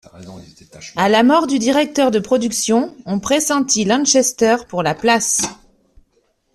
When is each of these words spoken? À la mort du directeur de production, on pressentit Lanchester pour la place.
À 0.95 1.09
la 1.09 1.21
mort 1.21 1.45
du 1.45 1.59
directeur 1.59 2.09
de 2.09 2.17
production, 2.17 2.97
on 3.05 3.19
pressentit 3.19 3.85
Lanchester 3.85 4.55
pour 4.67 4.81
la 4.81 4.95
place. 4.95 5.41